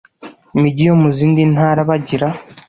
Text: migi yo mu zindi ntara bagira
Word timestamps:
migi 0.61 0.83
yo 0.89 0.95
mu 1.01 1.09
zindi 1.17 1.41
ntara 1.53 1.79
bagira 1.89 2.27